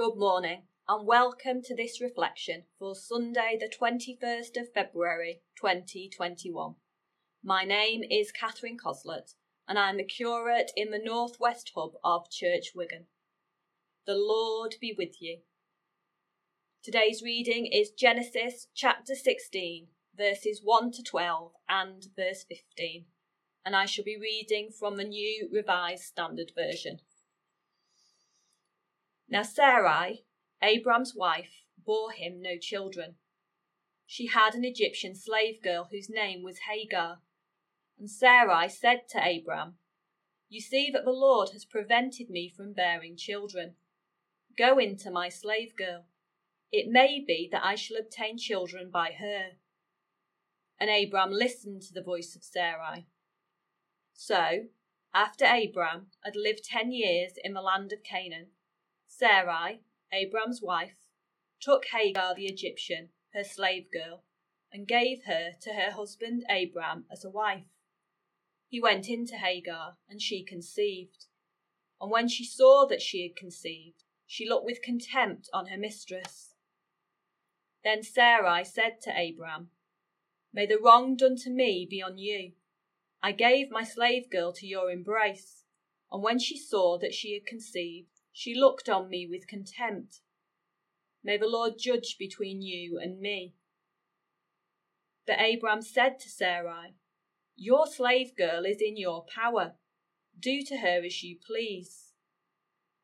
Good 0.00 0.16
morning 0.16 0.62
and 0.88 1.06
welcome 1.06 1.60
to 1.60 1.76
this 1.76 2.00
reflection 2.00 2.62
for 2.78 2.94
Sunday, 2.94 3.58
the 3.60 3.68
21st 3.68 4.58
of 4.58 4.72
February 4.72 5.42
2021. 5.60 6.76
My 7.44 7.64
name 7.64 8.00
is 8.10 8.32
Catherine 8.32 8.78
Cosslett 8.82 9.34
and 9.68 9.78
I'm 9.78 9.98
the 9.98 10.04
curate 10.04 10.72
in 10.74 10.90
the 10.90 11.02
Northwest 11.04 11.72
Hub 11.76 11.90
of 12.02 12.30
Church 12.30 12.68
Wigan. 12.74 13.08
The 14.06 14.14
Lord 14.14 14.76
be 14.80 14.94
with 14.96 15.20
you. 15.20 15.40
Today's 16.82 17.20
reading 17.22 17.66
is 17.66 17.90
Genesis 17.90 18.68
chapter 18.74 19.14
16, 19.14 19.88
verses 20.16 20.62
1 20.64 20.92
to 20.92 21.02
12 21.02 21.52
and 21.68 22.06
verse 22.16 22.46
15, 22.48 23.04
and 23.66 23.76
I 23.76 23.84
shall 23.84 24.04
be 24.04 24.16
reading 24.18 24.70
from 24.70 24.96
the 24.96 25.04
New 25.04 25.50
Revised 25.52 26.04
Standard 26.04 26.52
Version. 26.56 27.00
Now 29.30 29.42
Sarai, 29.42 30.24
Abram's 30.60 31.14
wife, 31.14 31.64
bore 31.78 32.10
him 32.10 32.42
no 32.42 32.58
children. 32.58 33.14
She 34.04 34.26
had 34.26 34.56
an 34.56 34.64
Egyptian 34.64 35.14
slave 35.14 35.62
girl 35.62 35.88
whose 35.92 36.10
name 36.10 36.42
was 36.42 36.62
Hagar. 36.68 37.22
And 37.96 38.10
Sarai 38.10 38.68
said 38.68 39.08
to 39.10 39.18
Abram, 39.18 39.78
You 40.48 40.60
see 40.60 40.90
that 40.90 41.04
the 41.04 41.12
Lord 41.12 41.50
has 41.50 41.64
prevented 41.64 42.28
me 42.28 42.48
from 42.48 42.72
bearing 42.72 43.16
children. 43.16 43.76
Go 44.58 44.78
into 44.78 45.12
my 45.12 45.28
slave 45.28 45.76
girl. 45.76 46.06
It 46.72 46.90
may 46.90 47.24
be 47.24 47.48
that 47.52 47.64
I 47.64 47.76
shall 47.76 47.98
obtain 47.98 48.36
children 48.36 48.90
by 48.90 49.12
her. 49.12 49.52
And 50.80 50.90
Abram 50.90 51.30
listened 51.30 51.82
to 51.82 51.94
the 51.94 52.02
voice 52.02 52.34
of 52.34 52.42
Sarai. 52.42 53.06
So, 54.12 54.70
after 55.14 55.44
Abram 55.44 56.08
had 56.24 56.34
lived 56.34 56.64
ten 56.64 56.90
years 56.90 57.34
in 57.44 57.52
the 57.52 57.62
land 57.62 57.92
of 57.92 58.02
Canaan, 58.02 58.48
Sarai, 59.20 59.82
Abram's 60.14 60.62
wife, 60.62 60.96
took 61.60 61.84
Hagar 61.88 62.34
the 62.34 62.46
Egyptian, 62.46 63.10
her 63.34 63.44
slave 63.44 63.90
girl, 63.92 64.24
and 64.72 64.88
gave 64.88 65.24
her 65.24 65.56
to 65.60 65.74
her 65.74 65.90
husband 65.90 66.42
Abram 66.48 67.04
as 67.12 67.22
a 67.22 67.28
wife. 67.28 67.66
He 68.66 68.80
went 68.80 69.10
into 69.10 69.36
Hagar, 69.36 69.98
and 70.08 70.22
she 70.22 70.42
conceived. 70.42 71.26
And 72.00 72.10
when 72.10 72.28
she 72.28 72.46
saw 72.46 72.86
that 72.86 73.02
she 73.02 73.22
had 73.22 73.36
conceived, 73.36 74.04
she 74.26 74.48
looked 74.48 74.64
with 74.64 74.80
contempt 74.80 75.50
on 75.52 75.66
her 75.66 75.76
mistress. 75.76 76.54
Then 77.84 78.02
Sarai 78.02 78.64
said 78.64 79.02
to 79.02 79.10
Abram, 79.10 79.70
May 80.50 80.64
the 80.64 80.78
wrong 80.78 81.14
done 81.14 81.36
to 81.44 81.50
me 81.50 81.86
be 81.88 82.00
on 82.00 82.16
you. 82.16 82.52
I 83.22 83.32
gave 83.32 83.70
my 83.70 83.84
slave 83.84 84.30
girl 84.30 84.54
to 84.54 84.66
your 84.66 84.90
embrace, 84.90 85.64
and 86.10 86.22
when 86.22 86.38
she 86.38 86.56
saw 86.56 86.96
that 86.96 87.12
she 87.12 87.34
had 87.34 87.44
conceived, 87.44 88.19
she 88.40 88.54
looked 88.54 88.88
on 88.88 89.10
me 89.10 89.26
with 89.26 89.46
contempt. 89.46 90.22
May 91.22 91.36
the 91.36 91.46
Lord 91.46 91.74
judge 91.78 92.16
between 92.18 92.62
you 92.62 92.98
and 92.98 93.20
me. 93.20 93.54
But 95.26 95.38
Abram 95.38 95.82
said 95.82 96.18
to 96.20 96.30
Sarai, 96.30 96.94
Your 97.54 97.86
slave 97.86 98.34
girl 98.34 98.64
is 98.64 98.80
in 98.80 98.96
your 98.96 99.26
power. 99.26 99.74
Do 100.38 100.62
to 100.62 100.78
her 100.78 101.02
as 101.04 101.22
you 101.22 101.36
please. 101.46 102.14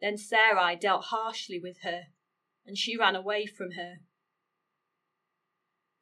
Then 0.00 0.18
Sarai 0.18 0.74
dealt 0.74 1.04
harshly 1.04 1.60
with 1.60 1.82
her, 1.82 2.06
and 2.66 2.76
she 2.76 2.96
ran 2.96 3.14
away 3.14 3.46
from 3.46 3.72
her. 3.76 3.98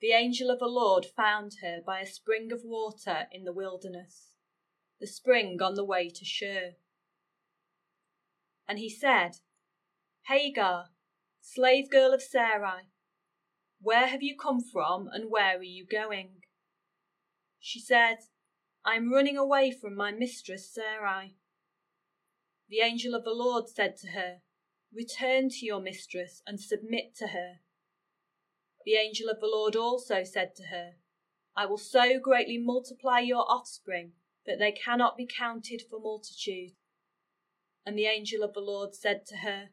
The 0.00 0.12
angel 0.12 0.48
of 0.48 0.58
the 0.58 0.68
Lord 0.68 1.04
found 1.04 1.56
her 1.60 1.82
by 1.84 2.00
a 2.00 2.06
spring 2.06 2.50
of 2.50 2.62
water 2.64 3.26
in 3.30 3.44
the 3.44 3.52
wilderness, 3.52 4.32
the 4.98 5.06
spring 5.06 5.60
on 5.60 5.74
the 5.74 5.84
way 5.84 6.08
to 6.08 6.24
Shur. 6.24 6.76
And 8.68 8.78
he 8.78 8.90
said, 8.90 9.36
Hagar, 10.26 10.90
slave 11.40 11.90
girl 11.90 12.12
of 12.12 12.22
Sarai, 12.22 12.82
where 13.80 14.06
have 14.06 14.22
you 14.22 14.36
come 14.36 14.60
from 14.60 15.08
and 15.10 15.30
where 15.30 15.56
are 15.58 15.62
you 15.62 15.86
going? 15.86 16.42
She 17.58 17.80
said, 17.80 18.18
I 18.84 18.96
am 18.96 19.12
running 19.12 19.36
away 19.36 19.70
from 19.70 19.96
my 19.96 20.12
mistress 20.12 20.70
Sarai. 20.72 21.36
The 22.68 22.80
angel 22.80 23.14
of 23.14 23.24
the 23.24 23.32
Lord 23.32 23.68
said 23.68 23.96
to 23.98 24.08
her, 24.08 24.42
Return 24.94 25.48
to 25.50 25.66
your 25.66 25.80
mistress 25.80 26.42
and 26.46 26.60
submit 26.60 27.14
to 27.16 27.28
her. 27.28 27.60
The 28.84 28.94
angel 28.94 29.28
of 29.28 29.40
the 29.40 29.46
Lord 29.46 29.76
also 29.76 30.24
said 30.24 30.54
to 30.56 30.64
her, 30.64 30.92
I 31.56 31.66
will 31.66 31.78
so 31.78 32.18
greatly 32.18 32.58
multiply 32.58 33.20
your 33.20 33.50
offspring 33.50 34.12
that 34.46 34.58
they 34.58 34.72
cannot 34.72 35.16
be 35.16 35.26
counted 35.26 35.82
for 35.90 36.00
multitude. 36.00 36.72
And 37.88 37.98
the 37.98 38.04
angel 38.04 38.42
of 38.42 38.52
the 38.52 38.60
Lord 38.60 38.94
said 38.94 39.24
to 39.28 39.36
her, 39.38 39.70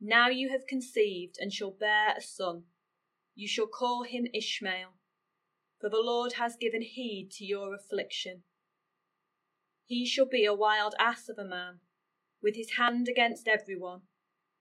Now 0.00 0.28
you 0.28 0.48
have 0.48 0.66
conceived 0.66 1.36
and 1.38 1.52
shall 1.52 1.70
bear 1.70 2.16
a 2.16 2.20
son. 2.20 2.64
You 3.36 3.46
shall 3.46 3.68
call 3.68 4.02
him 4.02 4.26
Ishmael, 4.34 4.94
for 5.80 5.88
the 5.88 6.02
Lord 6.02 6.32
has 6.32 6.56
given 6.56 6.82
heed 6.82 7.30
to 7.34 7.44
your 7.44 7.76
affliction. 7.76 8.42
He 9.86 10.04
shall 10.04 10.26
be 10.26 10.44
a 10.44 10.52
wild 10.52 10.96
ass 10.98 11.28
of 11.28 11.38
a 11.38 11.44
man, 11.44 11.78
with 12.42 12.56
his 12.56 12.72
hand 12.72 13.06
against 13.08 13.46
everyone, 13.46 14.00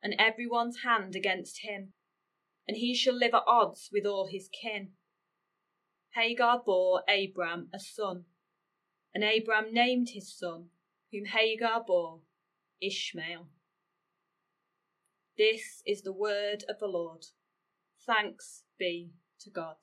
and 0.04 0.14
everyone's 0.20 0.84
hand 0.84 1.16
against 1.16 1.62
him, 1.64 1.94
and 2.68 2.78
he 2.78 2.94
shall 2.94 3.16
live 3.16 3.34
at 3.34 3.42
odds 3.48 3.90
with 3.92 4.06
all 4.06 4.28
his 4.28 4.50
kin. 4.50 4.92
Hagar 6.14 6.62
bore 6.64 7.02
Abram 7.10 7.72
a 7.74 7.80
son, 7.80 8.26
and 9.16 9.24
Abram 9.24 9.74
named 9.74 10.10
his 10.10 10.32
son, 10.32 10.70
whom 11.12 11.26
Hagar 11.26 11.84
bore, 11.84 12.22
Ishmael. 12.82 13.48
This 15.38 15.82
is 15.86 16.02
the 16.02 16.14
word 16.14 16.64
of 16.68 16.80
the 16.80 16.88
Lord. 16.88 17.26
Thanks 18.06 18.64
be 18.80 19.12
to 19.42 19.50
God. 19.50 19.76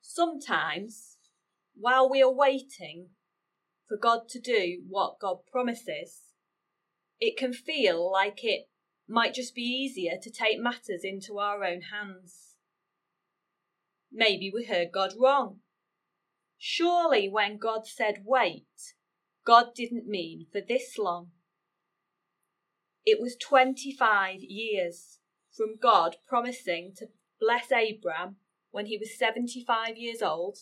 Sometimes, 0.00 1.16
while 1.74 2.10
we 2.10 2.22
are 2.22 2.32
waiting 2.32 3.08
for 3.88 3.96
God 3.96 4.28
to 4.30 4.40
do 4.40 4.82
what 4.88 5.18
God 5.20 5.38
promises, 5.50 6.20
it 7.20 7.36
can 7.38 7.52
feel 7.52 8.10
like 8.10 8.40
it 8.42 8.68
might 9.08 9.34
just 9.34 9.54
be 9.54 9.62
easier 9.62 10.14
to 10.20 10.30
take 10.30 10.60
matters 10.60 11.02
into 11.04 11.38
our 11.38 11.64
own 11.64 11.82
hands. 11.92 12.56
Maybe 14.12 14.50
we 14.52 14.64
heard 14.66 14.92
God 14.92 15.14
wrong. 15.18 15.60
Surely, 16.58 17.28
when 17.28 17.58
God 17.58 17.86
said 17.86 18.22
wait, 18.24 18.94
God 19.44 19.74
didn't 19.74 20.06
mean 20.06 20.46
for 20.52 20.60
this 20.60 20.96
long. 20.98 21.30
It 23.04 23.20
was 23.20 23.36
25 23.36 24.40
years 24.42 25.18
from 25.50 25.76
God 25.80 26.16
promising 26.28 26.92
to 26.98 27.06
bless 27.40 27.66
Abram 27.72 28.36
when 28.70 28.86
he 28.86 28.96
was 28.96 29.18
75 29.18 29.96
years 29.96 30.22
old 30.22 30.58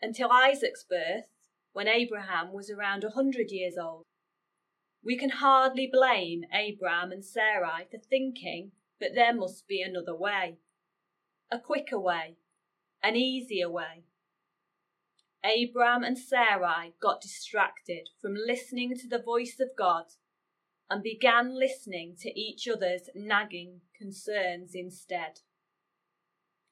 until 0.00 0.30
Isaac's 0.30 0.84
birth 0.88 1.26
when 1.72 1.88
Abraham 1.88 2.52
was 2.52 2.70
around 2.70 3.02
100 3.02 3.50
years 3.50 3.74
old. 3.76 4.04
We 5.04 5.16
can 5.16 5.30
hardly 5.30 5.88
blame 5.92 6.42
Abram 6.52 7.12
and 7.12 7.24
Sarai 7.24 7.86
for 7.90 7.98
thinking 7.98 8.72
that 9.00 9.14
there 9.14 9.34
must 9.34 9.66
be 9.68 9.82
another 9.82 10.16
way, 10.16 10.58
a 11.50 11.58
quicker 11.58 11.98
way, 11.98 12.36
an 13.02 13.16
easier 13.16 13.70
way. 13.70 14.04
Abram 15.44 16.02
and 16.02 16.18
Sarai 16.18 16.94
got 17.00 17.20
distracted 17.20 18.08
from 18.20 18.34
listening 18.34 18.96
to 18.98 19.08
the 19.08 19.22
voice 19.22 19.58
of 19.60 19.76
God 19.76 20.04
and 20.90 21.02
began 21.02 21.58
listening 21.58 22.16
to 22.20 22.38
each 22.38 22.66
other's 22.68 23.08
nagging 23.14 23.82
concerns 23.96 24.72
instead. 24.74 25.40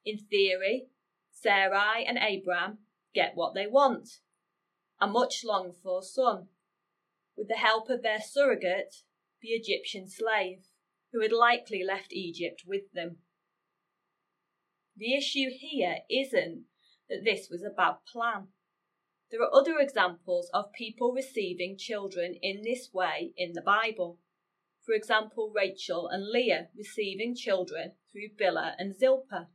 In 0.05 0.19
theory, 0.19 0.89
Sarai 1.31 2.05
and 2.05 2.19
Abram 2.19 2.79
get 3.15 3.33
what 3.35 3.55
they 3.55 3.67
want 3.67 4.21
a 5.01 5.07
much 5.07 5.45
longed 5.45 5.75
for 5.83 6.03
son, 6.03 6.49
with 7.37 7.49
the 7.49 7.55
help 7.57 7.91
of 7.91 8.03
their 8.03 8.21
surrogate, 8.21 9.03
the 9.43 9.49
Egyptian 9.49 10.09
slave, 10.09 10.69
who 11.13 11.21
had 11.21 11.33
likely 11.33 11.83
left 11.85 12.13
Egypt 12.13 12.63
with 12.67 12.93
them. 12.95 13.19
The 14.97 15.15
issue 15.15 15.51
here 15.51 15.99
isn't 16.11 16.65
that 17.09 17.25
this 17.25 17.49
was 17.51 17.63
a 17.63 17.71
bad 17.71 17.97
plan. 18.11 18.49
There 19.31 19.43
are 19.43 19.55
other 19.55 19.79
examples 19.79 20.51
of 20.55 20.73
people 20.73 21.13
receiving 21.13 21.77
children 21.77 22.37
in 22.41 22.63
this 22.63 22.91
way 22.93 23.33
in 23.37 23.53
the 23.55 23.63
Bible. 23.63 24.21
For 24.85 24.95
example, 24.95 25.53
Rachel 25.55 26.09
and 26.09 26.29
Leah 26.29 26.69
receiving 26.77 27.35
children 27.35 27.93
through 28.13 28.37
Bilhah 28.39 28.75
and 28.79 28.97
Zilpah. 28.97 29.49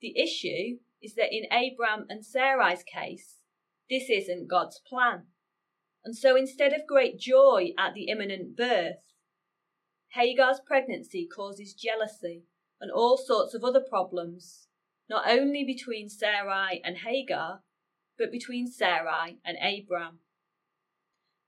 The 0.00 0.18
issue 0.18 0.78
is 1.00 1.14
that 1.14 1.32
in 1.32 1.46
Abram 1.52 2.06
and 2.08 2.26
Sarai's 2.26 2.82
case, 2.82 3.38
this 3.88 4.10
isn't 4.10 4.48
God's 4.48 4.80
plan. 4.80 5.26
And 6.04 6.16
so 6.16 6.34
instead 6.34 6.72
of 6.72 6.86
great 6.86 7.20
joy 7.20 7.72
at 7.78 7.94
the 7.94 8.08
imminent 8.08 8.56
birth, 8.56 9.12
Hagar's 10.14 10.60
pregnancy 10.66 11.28
causes 11.32 11.72
jealousy 11.72 12.44
and 12.80 12.90
all 12.90 13.16
sorts 13.16 13.54
of 13.54 13.62
other 13.62 13.80
problems, 13.80 14.66
not 15.08 15.28
only 15.28 15.64
between 15.64 16.08
Sarai 16.08 16.80
and 16.84 16.98
Hagar, 16.98 17.62
but 18.22 18.30
between 18.30 18.68
Sarai 18.68 19.38
and 19.44 19.56
Abram. 19.60 20.20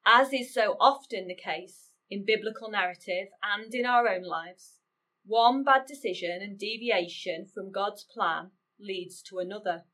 As 0.04 0.32
is 0.32 0.52
so 0.52 0.76
often 0.80 1.28
the 1.28 1.36
case, 1.36 1.90
in 2.10 2.24
biblical 2.26 2.68
narrative 2.68 3.28
and 3.44 3.72
in 3.72 3.86
our 3.86 4.08
own 4.08 4.24
lives, 4.24 4.80
one 5.24 5.62
bad 5.62 5.86
decision 5.86 6.42
and 6.42 6.58
deviation 6.58 7.46
from 7.46 7.70
God's 7.70 8.02
plan 8.02 8.50
leads 8.80 9.22
to 9.22 9.38
another, 9.38 9.84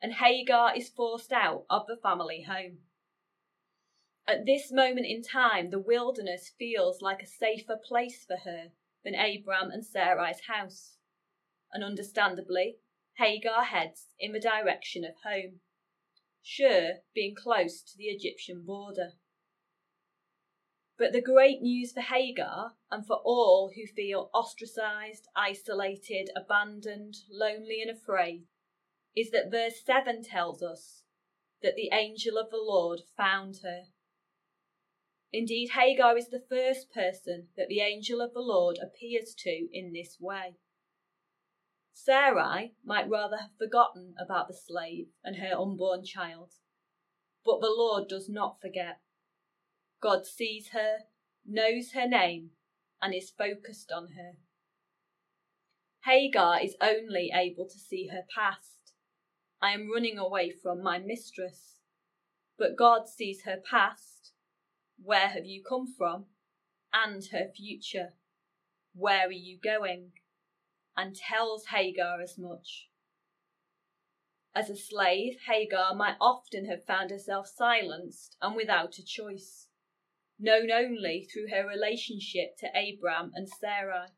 and 0.00 0.14
Hagar 0.14 0.74
is 0.74 0.88
forced 0.88 1.30
out 1.30 1.66
of 1.68 1.86
the 1.86 1.98
family 2.02 2.46
home. 2.48 2.78
At 4.26 4.46
this 4.46 4.72
moment 4.72 5.04
in 5.06 5.22
time, 5.22 5.68
the 5.68 5.78
wilderness 5.78 6.52
feels 6.58 7.02
like 7.02 7.22
a 7.22 7.26
safer 7.26 7.76
place 7.76 8.24
for 8.24 8.38
her 8.38 8.68
than 9.04 9.14
Abram 9.14 9.70
and 9.70 9.84
Sarai's 9.84 10.40
house. 10.48 10.96
And 11.70 11.84
understandably, 11.84 12.76
Hagar 13.18 13.64
heads 13.64 14.06
in 14.18 14.32
the 14.32 14.40
direction 14.40 15.04
of 15.04 15.12
home, 15.22 15.60
Shur 16.46 17.00
being 17.14 17.34
close 17.34 17.82
to 17.82 17.96
the 17.96 18.08
Egyptian 18.08 18.66
border. 18.66 19.14
But 20.98 21.12
the 21.12 21.22
great 21.22 21.62
news 21.62 21.92
for 21.92 22.02
Hagar 22.02 22.76
and 22.90 23.04
for 23.06 23.16
all 23.24 23.72
who 23.74 23.86
feel 23.86 24.30
ostracized, 24.34 25.26
isolated, 25.34 26.30
abandoned, 26.36 27.16
lonely, 27.30 27.80
and 27.80 27.90
afraid 27.90 28.46
is 29.16 29.30
that 29.30 29.50
verse 29.50 29.82
7 29.82 30.22
tells 30.22 30.62
us 30.62 31.04
that 31.62 31.76
the 31.76 31.88
angel 31.92 32.36
of 32.36 32.50
the 32.50 32.60
Lord 32.60 33.00
found 33.16 33.60
her. 33.62 33.84
Indeed, 35.32 35.70
Hagar 35.70 36.16
is 36.18 36.28
the 36.28 36.44
first 36.46 36.92
person 36.92 37.48
that 37.56 37.68
the 37.68 37.80
angel 37.80 38.20
of 38.20 38.34
the 38.34 38.42
Lord 38.42 38.78
appears 38.78 39.34
to 39.38 39.68
in 39.72 39.94
this 39.94 40.20
way. 40.20 40.58
Sarai 42.04 42.74
might 42.84 43.08
rather 43.08 43.38
have 43.38 43.56
forgotten 43.58 44.14
about 44.18 44.48
the 44.48 44.54
slave 44.54 45.06
and 45.22 45.36
her 45.36 45.56
unborn 45.58 46.04
child, 46.04 46.52
but 47.44 47.60
the 47.60 47.74
Lord 47.74 48.08
does 48.08 48.28
not 48.28 48.60
forget. 48.60 49.00
God 50.02 50.26
sees 50.26 50.68
her, 50.72 50.98
knows 51.46 51.92
her 51.92 52.06
name, 52.06 52.50
and 53.00 53.14
is 53.14 53.30
focused 53.30 53.90
on 53.90 54.08
her. 54.16 54.32
Hagar 56.04 56.60
is 56.62 56.76
only 56.80 57.30
able 57.34 57.66
to 57.66 57.78
see 57.78 58.08
her 58.08 58.24
past. 58.34 58.92
I 59.62 59.72
am 59.72 59.90
running 59.90 60.18
away 60.18 60.50
from 60.50 60.82
my 60.82 60.98
mistress. 60.98 61.80
But 62.58 62.76
God 62.76 63.08
sees 63.08 63.44
her 63.44 63.56
past 63.70 64.14
where 65.02 65.28
have 65.28 65.44
you 65.44 65.62
come 65.62 65.86
from? 65.86 66.26
And 66.92 67.24
her 67.32 67.48
future. 67.54 68.14
Where 68.94 69.26
are 69.26 69.32
you 69.32 69.58
going? 69.62 70.12
And 70.96 71.16
tells 71.16 71.66
Hagar 71.66 72.20
as 72.20 72.38
much. 72.38 72.88
As 74.54 74.70
a 74.70 74.76
slave, 74.76 75.40
Hagar 75.48 75.94
might 75.94 76.16
often 76.20 76.66
have 76.66 76.84
found 76.84 77.10
herself 77.10 77.48
silenced 77.48 78.36
and 78.40 78.54
without 78.54 78.98
a 78.98 79.04
choice, 79.04 79.68
known 80.38 80.70
only 80.70 81.24
through 81.24 81.48
her 81.48 81.66
relationship 81.66 82.56
to 82.58 82.68
Abram 82.68 83.32
and 83.34 83.48
Sarai. 83.48 84.08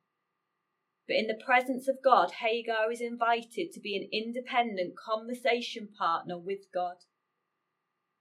But 1.06 1.16
in 1.16 1.26
the 1.26 1.42
presence 1.42 1.88
of 1.88 2.02
God, 2.02 2.32
Hagar 2.32 2.92
is 2.92 3.00
invited 3.00 3.72
to 3.72 3.80
be 3.80 3.96
an 3.96 4.08
independent 4.12 4.94
conversation 4.96 5.88
partner 5.88 6.38
with 6.38 6.70
God. 6.72 7.04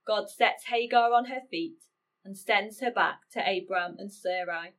God 0.06 0.30
sets 0.30 0.66
Hagar 0.66 1.12
on 1.12 1.26
her 1.26 1.42
feet 1.50 1.80
and 2.24 2.38
sends 2.38 2.80
her 2.80 2.92
back 2.92 3.30
to 3.32 3.40
Abram 3.40 3.98
and 3.98 4.12
Sarai 4.12 4.76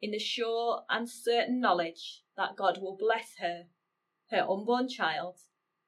in 0.00 0.10
the 0.10 0.18
sure 0.18 0.84
and 0.88 1.08
certain 1.08 1.60
knowledge 1.60 2.22
that 2.36 2.56
God 2.56 2.78
will 2.80 2.96
bless 2.96 3.36
her, 3.38 3.64
her 4.30 4.46
unborn 4.48 4.88
child, 4.88 5.38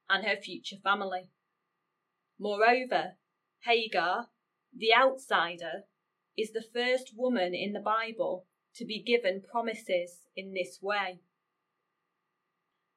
and 0.08 0.26
her 0.26 0.36
future 0.36 0.76
family. 0.82 1.30
Moreover, 2.38 3.16
Hagar, 3.64 4.28
the 4.74 4.94
outsider, 4.94 5.84
is 6.36 6.52
the 6.52 6.62
first 6.62 7.12
woman 7.16 7.54
in 7.54 7.72
the 7.72 7.80
Bible 7.80 8.46
to 8.74 8.84
be 8.84 9.02
given 9.02 9.42
promises 9.42 10.26
in 10.36 10.52
this 10.52 10.78
way. 10.82 11.20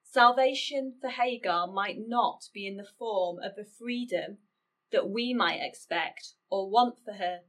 Salvation 0.04 0.96
for 1.00 1.10
Hagar 1.10 1.68
might 1.68 1.98
not 2.00 2.50
be 2.54 2.68
in 2.68 2.78
the 2.78 2.88
form 2.98 3.38
of 3.42 3.58
a 3.58 3.64
freedom 3.64 4.40
that 4.92 5.10
we 5.10 5.34
might 5.34 5.62
expect 5.62 6.34
or 6.50 6.70
want 6.70 7.00
for 7.06 7.14
her 7.14 7.42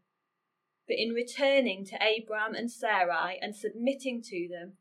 but 0.91 0.99
in 0.99 1.11
returning 1.11 1.85
to 1.85 1.95
Abram 1.95 2.57
and 2.57 2.69
Sarai 2.69 3.39
and 3.41 3.55
submitting 3.55 4.21
to 4.23 4.49
them, 4.51 4.73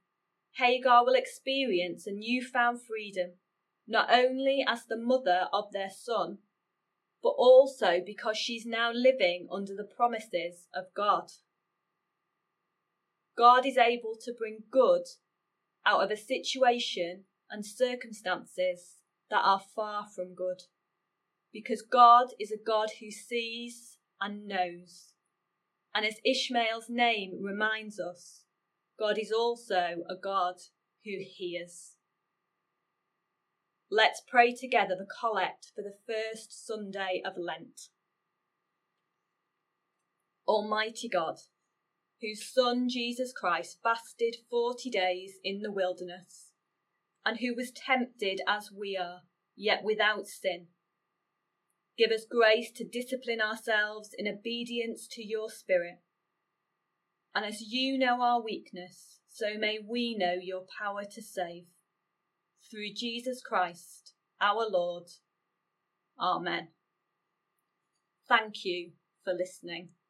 Hagar 0.54 1.06
will 1.06 1.14
experience 1.14 2.08
a 2.08 2.12
newfound 2.12 2.82
freedom, 2.82 3.34
not 3.88 4.12
only 4.12 4.66
as 4.68 4.86
the 4.86 4.98
mother 4.98 5.46
of 5.54 5.66
their 5.72 5.92
son, 5.92 6.40
but 7.22 7.36
also 7.38 8.02
because 8.04 8.38
she's 8.38 8.66
now 8.66 8.92
living 8.92 9.48
under 9.52 9.76
the 9.76 9.84
promises 9.84 10.66
of 10.74 10.86
God. 10.96 11.30
God 13.38 13.68
is 13.68 13.78
able 13.78 14.16
to 14.26 14.34
bring 14.36 14.64
good 14.72 15.04
out 15.86 16.02
of 16.02 16.10
a 16.10 16.18
situation 16.18 17.26
and 17.52 17.64
circumstances 17.64 18.96
that 19.30 19.44
are 19.44 19.62
far 19.76 20.08
from 20.08 20.34
good, 20.34 20.64
because 21.54 21.84
God 21.84 22.30
is 22.40 22.52
a 22.52 22.58
God 22.58 22.90
who 23.00 23.12
sees 23.12 24.00
and 24.20 24.48
knows. 24.48 25.14
And 25.94 26.06
as 26.06 26.16
Ishmael's 26.26 26.90
name 26.90 27.40
reminds 27.42 28.00
us, 28.00 28.44
God 29.00 29.18
is 29.18 29.32
also 29.32 30.04
a 30.10 30.16
God 30.22 30.56
who 31.04 31.12
hears. 31.20 31.96
Let's 33.92 34.22
pray 34.28 34.54
together 34.54 34.96
the 34.98 35.08
collect 35.20 35.72
for 35.76 35.82
the 35.82 35.96
first 36.06 36.66
Sunday 36.66 37.22
of 37.26 37.34
Lent. 37.38 37.90
Almighty 40.48 41.10
God, 41.10 41.36
whose 42.22 42.46
Son 42.46 42.88
Jesus 42.88 43.32
Christ 43.34 43.80
fasted 43.84 44.38
forty 44.50 44.90
days 44.90 45.34
in 45.44 45.62
the 45.62 45.72
wilderness, 45.72 46.52
and 47.26 47.40
who 47.40 47.56
was 47.56 47.72
tempted 47.72 48.42
as 48.48 48.72
we 48.72 48.96
are, 48.96 49.22
yet 49.56 49.84
without 49.84 50.28
sin 50.28 50.68
Give 52.00 52.12
us 52.12 52.24
grace 52.24 52.72
to 52.78 52.86
discipline 52.86 53.42
ourselves 53.42 54.12
in 54.18 54.26
obedience 54.26 55.06
to 55.12 55.22
your 55.22 55.50
Spirit. 55.50 56.00
And 57.36 57.44
as 57.44 57.62
you 57.62 57.98
know 57.98 58.22
our 58.22 58.42
weakness, 58.42 59.20
so 59.28 59.58
may 59.58 59.80
we 59.86 60.16
know 60.18 60.36
your 60.42 60.64
power 60.80 61.04
to 61.04 61.22
save. 61.22 61.66
Through 62.72 62.94
Jesus 62.96 63.42
Christ, 63.42 64.14
our 64.40 64.66
Lord. 64.70 65.10
Amen. 66.18 66.70
Thank 68.30 68.64
you 68.64 68.92
for 69.26 69.34
listening. 69.34 69.90